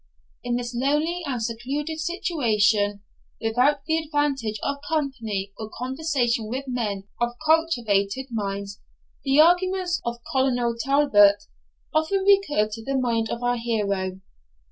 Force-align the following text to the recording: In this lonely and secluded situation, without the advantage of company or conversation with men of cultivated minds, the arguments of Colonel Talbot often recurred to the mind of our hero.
In 0.43 0.55
this 0.55 0.73
lonely 0.73 1.21
and 1.27 1.39
secluded 1.43 1.99
situation, 1.99 3.01
without 3.39 3.85
the 3.85 3.99
advantage 3.99 4.57
of 4.63 4.77
company 4.89 5.51
or 5.59 5.69
conversation 5.77 6.47
with 6.49 6.65
men 6.67 7.03
of 7.21 7.33
cultivated 7.45 8.25
minds, 8.31 8.79
the 9.23 9.39
arguments 9.39 10.01
of 10.03 10.17
Colonel 10.33 10.75
Talbot 10.75 11.43
often 11.93 12.23
recurred 12.25 12.71
to 12.71 12.83
the 12.83 12.97
mind 12.97 13.29
of 13.29 13.43
our 13.43 13.57
hero. 13.57 14.19